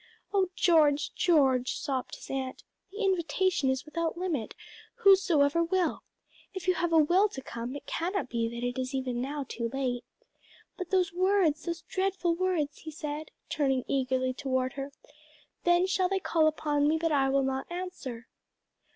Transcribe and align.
"O 0.33 0.49
George, 0.55 1.13
George!" 1.13 1.75
sobbed 1.77 2.15
his 2.15 2.31
aunt, 2.31 2.63
"the 2.91 3.03
invitation 3.03 3.69
is 3.69 3.85
without 3.85 4.17
limit 4.17 4.55
'whosoever 4.95 5.63
will;' 5.63 6.01
if 6.55 6.67
you 6.67 6.73
have 6.73 6.91
a 6.91 6.97
will 6.97 7.29
to 7.29 7.39
come, 7.39 7.75
it 7.75 7.85
cannot 7.85 8.27
be 8.27 8.47
that 8.49 8.65
it 8.65 8.79
is 8.81 8.95
even 8.95 9.21
now 9.21 9.45
too 9.47 9.69
late." 9.71 10.03
"But 10.75 10.89
those 10.89 11.13
words 11.13 11.65
those 11.65 11.83
dreadful 11.83 12.33
words," 12.33 12.79
he 12.79 12.89
said, 12.89 13.29
turning 13.47 13.83
eagerly 13.87 14.33
toward 14.33 14.73
her, 14.73 14.91
"Then 15.65 15.85
shall 15.85 16.09
they 16.09 16.19
call 16.19 16.47
upon 16.47 16.87
me, 16.87 16.97
but 16.97 17.11
I 17.11 17.29
will 17.29 17.43
not 17.43 17.71
answer.'" 17.71 18.27